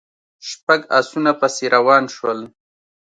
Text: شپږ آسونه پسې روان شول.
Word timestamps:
شپږ 0.49 0.81
آسونه 0.99 1.31
پسې 1.39 1.65
روان 1.75 2.03
شول. 2.15 2.39